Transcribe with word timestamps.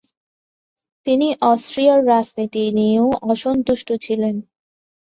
তিনি 1.07 1.27
অস্ট্রিয়ার 1.43 1.99
রাজনীতি 2.07 2.63
নিয়েও 2.77 3.07
অসন্তুষ্ট 3.31 3.89
ছিলেন। 4.05 4.35